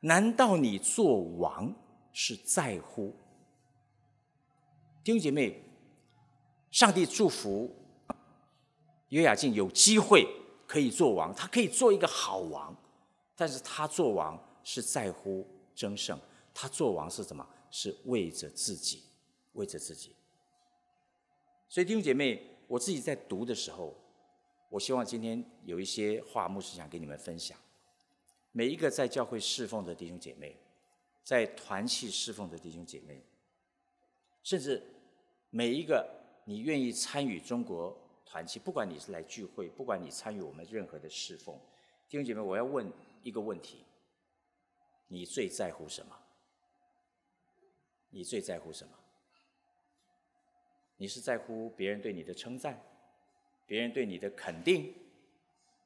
[0.00, 1.74] 难道你做王
[2.10, 3.14] 是在乎？
[5.02, 5.62] 弟兄姐妹，
[6.70, 7.70] 上帝祝福
[9.10, 10.26] 约雅敬有机会
[10.66, 12.74] 可以做王，他可以做一个好王。
[13.36, 16.18] 但是他做王是在乎争胜，
[16.52, 17.46] 他做王是什么？
[17.70, 19.02] 是为着自己，
[19.54, 20.14] 为着自己。
[21.68, 23.92] 所以弟兄姐妹，我自己在读的时候，
[24.68, 27.58] 我希望今天有一些话，牧师想跟你们分享。
[28.52, 30.56] 每一个在教会侍奉的弟兄姐妹，
[31.24, 33.20] 在团契侍奉的弟兄姐妹，
[34.44, 34.80] 甚至
[35.50, 36.08] 每一个
[36.44, 41.58] 你愿意参与中国团契，不管你是来聚会，不管你参与我们任何的侍奉，
[42.08, 42.88] 弟兄姐妹，我要问。
[43.24, 43.84] 一个问题，
[45.08, 46.14] 你最在乎什么？
[48.10, 48.92] 你最在乎什么？
[50.96, 52.80] 你是在乎别人对你的称赞，
[53.66, 54.94] 别人对你的肯定？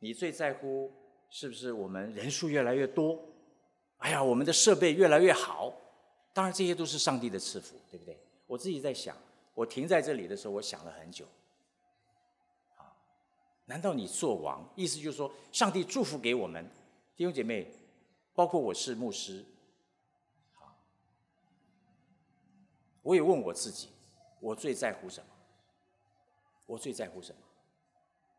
[0.01, 0.93] 你最在乎
[1.31, 3.25] 是不是我们人数越来越多？
[3.99, 5.73] 哎呀，我们的设备越来越好？
[6.33, 8.19] 当然，这些都是上帝的赐福，对不对？
[8.47, 9.17] 我自己在想，
[9.55, 11.25] 我停在这里的时候，我想了很久。
[12.77, 12.95] 啊，
[13.65, 14.69] 难道你做王？
[14.75, 16.69] 意思就是说，上帝祝福给我们。
[17.19, 17.67] 弟兄姐妹，
[18.33, 19.45] 包括我是牧师，
[20.55, 20.73] 好，
[23.03, 23.89] 我也问我自己，
[24.39, 25.27] 我最在乎什么？
[26.67, 27.39] 我最在乎什么？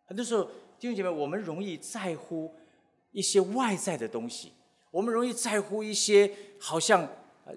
[0.06, 0.46] 很多时候，
[0.80, 2.56] 弟兄姐妹，我们容易在乎
[3.12, 4.54] 一些外在的东西，
[4.92, 7.06] 我们容易在乎一些好像，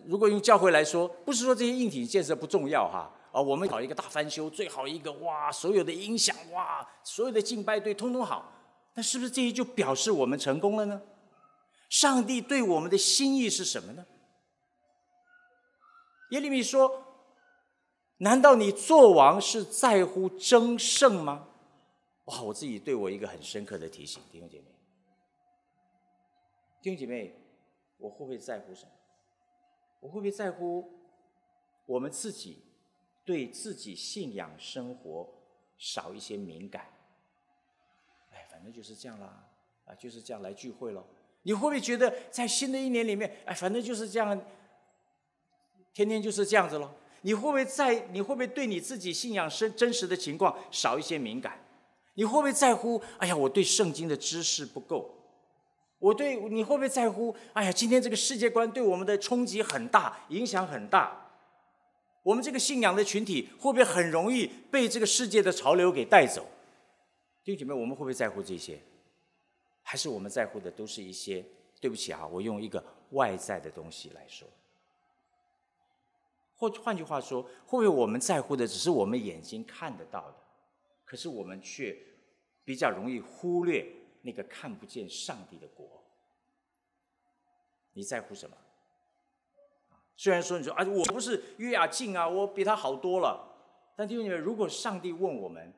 [0.04, 8.52] 如果用教会来说，不是说这些硬体建设不重要哈，啊，我们搞一个大翻修，最好一个哇，所有的音响哇，所有的敬拜队通通好，
[8.94, 11.00] 那是不是这些就表示我们成功了呢？
[11.92, 14.06] 上帝对我们的心意是什么呢？
[16.30, 17.04] 耶利米说
[18.16, 21.50] ：“难道你做王是在乎争胜吗？”
[22.24, 22.40] 哇！
[22.40, 24.64] 我自己对我一个很深刻的提醒，弟兄姐妹，
[26.80, 27.36] 弟兄姐妹，
[27.98, 28.90] 我会不会在乎什么？
[30.00, 30.98] 我会不会在乎
[31.84, 32.64] 我们自己
[33.22, 35.30] 对自己信仰生活
[35.76, 36.86] 少一些敏感？
[38.30, 39.46] 哎，反正就是这样啦，
[39.84, 41.04] 啊，就是这样来聚会喽。
[41.42, 44.40] 你会不会觉得在新的一年里面，哎，反正就是这样，
[45.92, 46.94] 天天就是这样子咯。
[47.22, 48.08] 你会不会在？
[48.12, 51.58] 你会不会对你自己信仰真真实的情况少一些敏感？
[52.14, 53.00] 你会不会在乎？
[53.18, 55.14] 哎呀，我对圣经的知识不够。
[55.98, 57.34] 我对你会不会在乎？
[57.52, 61.30] 哎呀，今天这个世界观对我们的冲击很大，影响很大。
[62.24, 66.46] 我们这个信仰的群体会不会很容易被这个世界的潮流给带走？
[67.44, 68.80] 弟兄姐妹，我们会不会在乎这些？
[69.92, 71.44] 还是我们在乎的都是一些？
[71.78, 74.48] 对不起啊，我用一个外在的东西来说。
[76.56, 80.36] 或换句话说，会不会我们在乎的只是我们眼睛看得到的，
[81.04, 81.94] 可是我们却
[82.64, 83.86] 比较容易忽略
[84.22, 86.02] 那个看不见上帝的国？
[87.92, 88.56] 你在乎什么？
[90.16, 93.46] 虽然说你说啊，我不是约雅敬啊，我比他好多了。
[93.94, 95.70] 但弟兄姐妹，如果上帝问我们，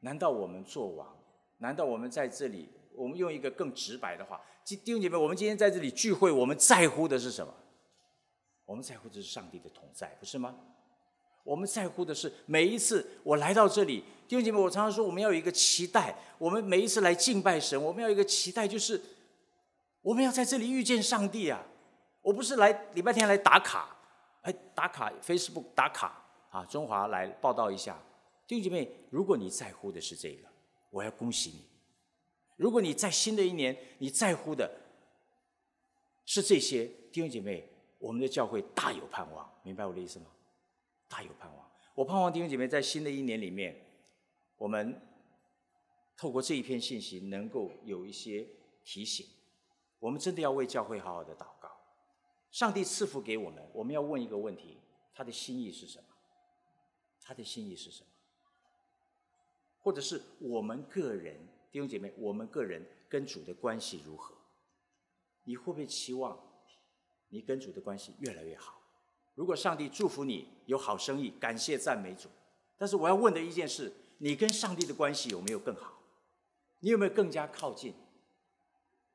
[0.00, 1.14] 难道我们做王？
[1.58, 2.70] 难道我们在这里？
[2.94, 7.52] 我们用一个更直白的话，弟兄姐妹，我们今天在这里聚会，我们在乎的是什么？
[8.64, 10.54] 我们在乎的是上帝的同在，不是吗？
[11.42, 16.16] 我们在乎的是每一次我来到这里，弟兄姐妹，我常常说，我们要有一个期待。
[16.38, 18.98] 我们每一次来敬拜神，我们要有一个期待，就是
[20.00, 21.62] 我们要在这里遇见上帝啊！
[22.22, 23.94] 我不是来礼拜天来打卡，
[24.40, 28.00] 哎，打卡 Facebook 打卡啊，中华来报道一下。
[28.46, 30.48] 弟兄姐妹，如果你在乎的是这个，
[30.88, 31.73] 我要恭喜你。
[32.56, 34.70] 如果你在新的一年，你在乎的
[36.24, 37.68] 是这些，弟兄姐妹。
[38.00, 40.26] 我们的教会大有盼望，明白我的意思吗？
[41.08, 41.70] 大有盼望。
[41.94, 43.74] 我盼望弟兄姐妹在新的一年里面，
[44.58, 45.00] 我们
[46.14, 48.46] 透过这一篇信息，能够有一些
[48.84, 49.26] 提醒。
[49.98, 51.70] 我们真的要为教会好好的祷告。
[52.50, 54.76] 上帝赐福给我们，我们要问一个问题：
[55.14, 56.04] 他的心意是什么？
[57.22, 58.08] 他的心意是什么？
[59.80, 61.38] 或者是我们个人
[61.74, 64.32] 弟兄姐妹，我们个人跟主的关系如何？
[65.42, 66.38] 你会不会期望？
[67.30, 68.80] 你跟主的关系越来越好。
[69.34, 72.28] 如果上帝祝福你有好生意，感谢赞美主。
[72.78, 76.00] 但是我要问的一件事：你跟上帝的关系有没有更好？
[76.78, 77.92] 你有没有更加靠近？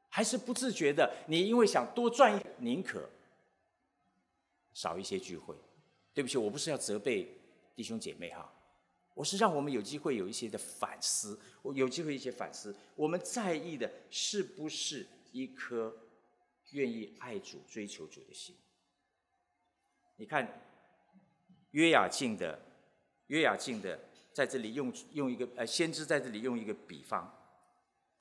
[0.10, 1.10] 还是不自觉的？
[1.30, 3.10] 你因为想多赚一点，宁可
[4.74, 5.56] 少一些聚会。
[6.14, 7.40] 对不起，我不是要责备
[7.74, 8.54] 弟兄姐妹哈，
[9.20, 12.74] 我是让我们有机会有一些的反思，我有机会一些反思。
[12.96, 15.94] 我们在意的是不是一颗？
[16.70, 18.56] 愿意爱主、追求主的心。
[20.16, 20.62] 你看，
[21.72, 22.58] 约雅敬的
[23.28, 24.00] 约雅敬的
[24.32, 27.30] 在这里用用一个呃，先知在这里用一个比方，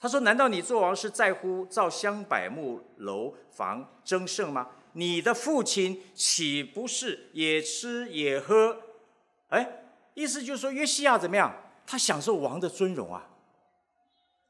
[0.01, 4.71] 他说：“难道你做王是在乎造香柏木楼房争胜吗？
[4.95, 8.83] 你的父亲岂不是也吃也喝？
[9.49, 9.88] 哎，
[10.19, 11.55] 意思就是说，约西亚怎么样？
[11.87, 13.25] 他享受王的尊荣啊，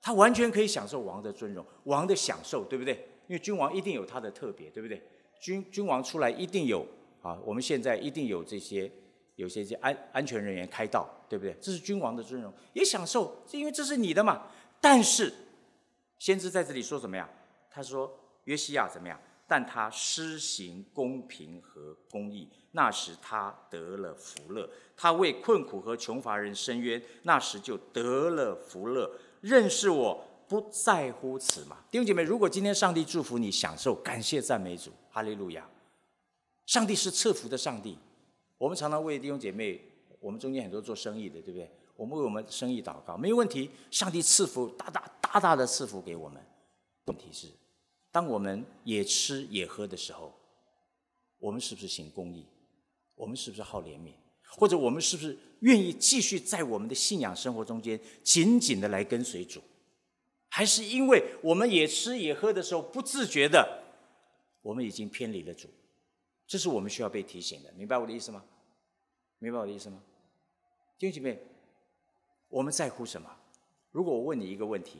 [0.00, 5.02] 他完全可以享受王的尊荣，王的享受，对不对？”因为君王一定有他的特别，对不对？
[5.38, 6.86] 君君王出来一定有
[7.20, 8.90] 啊，我们现在一定有这些
[9.36, 11.54] 有些些安安全人员开道，对不对？
[11.60, 14.46] 这是君王的尊荣，也享受，是因为这是你的嘛。
[14.80, 15.30] 但是
[16.18, 17.28] 先知在这里说什么呀？
[17.70, 19.20] 他说约西亚怎么样？
[19.48, 29.10] 但他施行公平和公义，那时他得了福乐；他为困苦和穷乏人伸冤，那时就得了福乐。
[29.40, 30.24] 认识我。
[30.48, 35.68] 不在乎此嘛，弟兄姐妹，如果今天上帝祝福你享受，感谢赞美主，哈利路亚。
[36.64, 37.98] 上帝是赐福的上帝，
[38.56, 39.78] 我们常常为弟兄姐妹，
[40.20, 41.70] 我们中间很多做生意的，对不对？
[41.96, 43.70] 我们为我们生意祷告，没有问题。
[43.90, 46.42] 上帝赐福，大大大大的赐福给我们。
[47.08, 47.48] 问题是，
[48.18, 50.34] 当我们也吃也喝的时候，
[51.38, 52.44] 我们是不是行公义？
[53.14, 54.12] 我们是不是好怜悯？
[54.42, 59.62] 或者我们是不是愿意继续在我们的信仰生活中间紧紧的来跟随主？
[60.48, 63.84] 还是因为我们也吃也喝的时候，不自觉的，
[64.62, 65.68] 我们已经偏离了主，
[66.44, 68.44] 这是我们需要被提醒的，明白我的意思吗？
[69.38, 70.02] 明白我的意思吗？
[70.98, 71.38] 弟兄姐妹，
[72.48, 73.30] 我们在乎什么？
[73.92, 74.98] 如果我问你一个问题，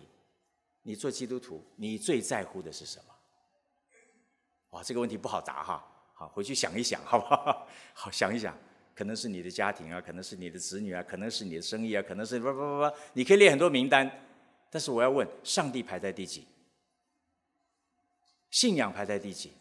[0.89, 3.14] 你做基督徒，你最在乎的是什么？
[4.70, 7.68] 哇，这个问题不好答哈，好，回去想一想，好不好？
[7.93, 8.57] 好，想一想，
[8.95, 14.11] 可能是你的家庭啊，可能是你的子女啊，可能是你的生意啊，可能是不不不不，你可以列很多名单。
[14.70, 16.47] 但是我要问：上帝排在第几？
[18.51, 19.53] 信仰排在第几？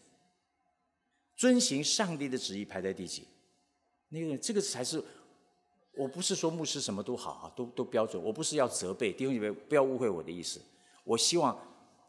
[1.36, 3.28] 遵行上帝的旨意排在第几？
[4.08, 5.04] 那个这个才是，
[5.92, 8.22] 我不是说牧师什么都好啊，都都标准。
[8.22, 10.58] 我不是要责备弟兄姐妹，不要误会我的意思。
[11.08, 11.58] 我希望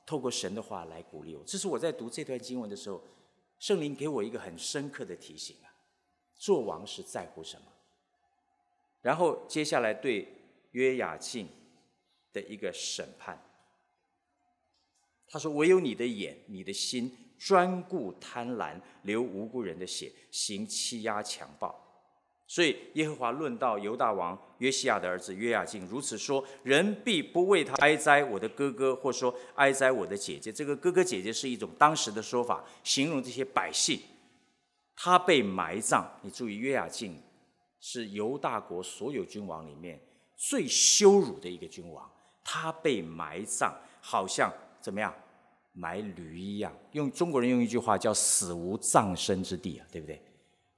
[0.06, 1.43] 透过神的话来鼓励我。
[1.45, 3.02] 这是我在读这段经文的时候，
[3.58, 5.68] 圣灵给我一个很深刻的提醒啊：
[6.36, 7.66] 做王是在乎什么？
[9.02, 10.28] 然后接下来对
[10.72, 11.47] 约雅敬。
[12.32, 13.43] 的一个审判。
[15.28, 21.89] 他说：“唯有你的眼、你的心专顾贪婪，流无辜人的血，行欺压强暴。
[22.50, 30.52] 所以耶和华论到犹大王约西亚的儿子约雅敬，如此说：人必不为他哀哉，我的哥哥，或说哀哉我的姐姐。
[30.52, 34.00] 这个哥哥姐姐是一种当时的说法，形容这些百姓。
[34.95, 36.04] 他被埋葬。
[36.24, 37.22] 你注意，约雅敬
[37.80, 40.02] 是犹大国所有君王里面
[40.36, 42.12] 最羞辱的一个君王。
[42.43, 43.72] 他被埋葬，
[44.02, 45.14] 好像怎么样？
[45.74, 50.20] 埋驴一样，用中国人用一句话叫“死无葬身之地”啊，对不对？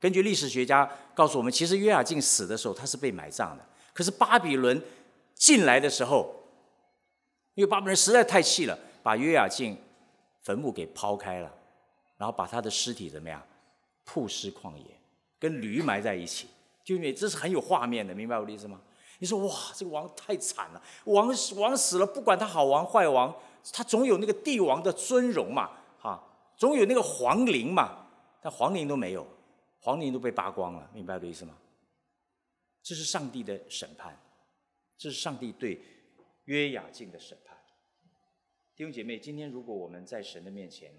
[0.01, 3.63] 根据历史学家告诉我们，其实约雅敬死的时候他是被埋葬的。
[3.93, 4.81] 可是巴比伦
[5.35, 6.33] 进来的时候，
[7.53, 9.77] 因为巴比伦实在太气了，把约雅敬
[10.41, 11.53] 坟墓给抛开了，
[12.17, 13.39] 然后把他的尸体怎么样
[14.03, 14.99] 曝尸旷野，
[15.39, 16.47] 跟驴埋在一起。
[16.83, 18.81] 就因为这是很有画面的，明白我的意思吗？
[19.19, 23.31] 你说哇，这个王太惨了，王王死了，不管他好王坏王。
[23.71, 26.19] 他总有那个帝王的尊荣嘛，哈，
[26.57, 28.07] 总有那个皇陵嘛，
[28.41, 29.23] 但皇陵都没有，
[29.81, 31.57] 黄陵都被扒光了，明白我的意思吗？
[32.81, 34.17] 这是上帝的审判，
[34.97, 35.81] 这是上帝对
[36.45, 37.57] 约雅敬的审判。
[38.75, 40.93] 弟兄姐妹，今天如果我们在神的面前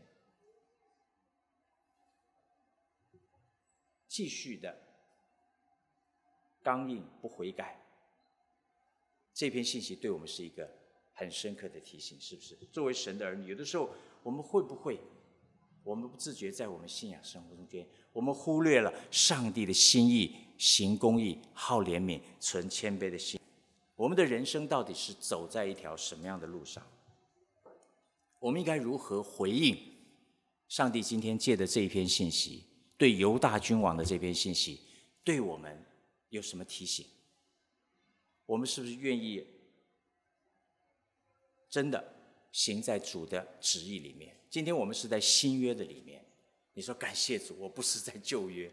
[4.09, 4.77] 继续的
[6.63, 7.81] 刚硬不悔改，
[9.33, 10.69] 这篇信息对我们是一个。
[11.15, 12.57] 很深刻的提醒，是不是？
[12.73, 13.91] 作为神的儿女，有的时候
[14.23, 14.99] 我们会不会，
[15.85, 23.41] 我们不自觉在我们信仰生活中间，我们忽略了上帝的心意，行公义，好怜悯，存谦卑的心。
[23.97, 26.85] 我们的人生到底是走在一条什么样的路上？
[28.39, 29.77] 我们应该如何回应
[30.69, 32.65] 上帝今天借的这一篇信息，
[32.97, 34.81] 对犹大君王的这篇信息，
[35.23, 35.85] 对我们
[36.31, 37.07] 有什么提醒？
[38.47, 39.47] 我们是不是愿意？
[41.69, 42.13] 真的
[42.53, 44.37] 行在主的旨意里面。
[44.51, 46.23] 今天我们是在新约的里面。
[46.75, 48.71] 你说感谢主，我不是在旧约。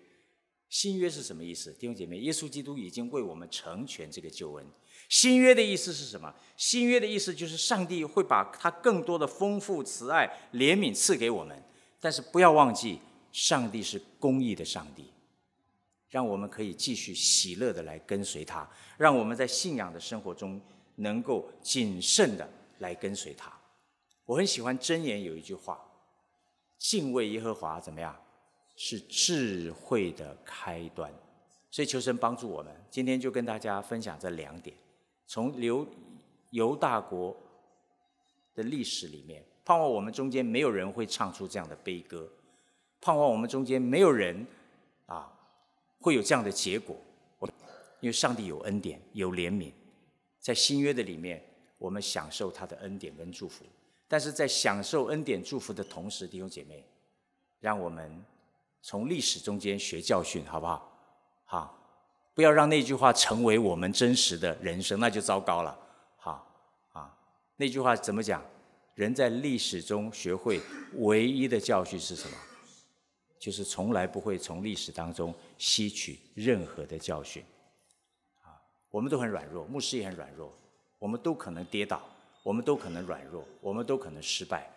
[0.69, 1.71] 新约是什么意思？
[1.73, 4.65] 弟兄姐妹，耶稣基督已经为我们成全这个救恩。
[5.07, 6.33] 新约的意思是什么？
[6.55, 11.63] 新约的意思就是上帝会把他更多的丰富、慈爱、怜悯赐给我们。
[11.99, 12.99] 但是不要忘记，
[13.31, 15.05] 上帝是公义的上帝，
[16.09, 20.61] 让我们可以继续喜乐的来跟随他，让我们在信仰的生活中
[20.95, 22.47] 能够谨慎的。
[22.79, 23.51] 来跟随他，
[24.29, 25.83] 我很喜欢箴言有一句话：
[26.77, 28.15] 敬畏耶和华怎么样？
[28.75, 31.11] 是智慧的开端。
[31.71, 34.77] 所以求神帮助我们，今天就跟大家分享这两点。
[35.25, 35.83] 从犹
[36.51, 37.35] 犹大国
[38.53, 42.29] 的历史里面，盼望我们中间没有人会唱出这样的悲歌，
[43.01, 44.45] 盼望我们中间没有人
[45.07, 45.33] 啊
[45.99, 46.95] 会有这样的结果。
[47.39, 47.49] 我
[47.99, 49.71] 因为上帝有恩典，有怜悯，
[50.39, 51.43] 在新约的里面。
[51.79, 53.63] 我们享受他的恩典跟祝福，
[54.09, 56.83] 但是在享受恩典祝福的同时，弟兄姐妹，
[57.61, 58.21] 让我们
[58.81, 60.91] 从历史中间学教训，好不好？
[61.45, 61.79] 好，
[62.33, 65.77] 不要让那句话成为我们真实的人生，那就糟糕了。
[66.17, 66.45] 好
[66.91, 67.15] 啊，
[67.55, 68.43] 那句话怎么讲？
[68.95, 70.59] 人在历史中学会
[70.95, 72.35] 唯一的教训是什么？
[73.39, 77.41] 就是从来不会从历史当中吸取任何的教训。
[78.41, 80.51] 啊，我们都很软弱，牧师也很软弱。
[80.97, 82.01] 我们都可能跌倒，
[82.49, 84.67] 我们都可能软弱，我们都可能失败，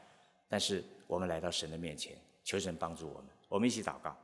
[0.46, 2.14] 但是我们来到神的面前，
[2.44, 4.14] 求神帮助我们，我们一起祷告。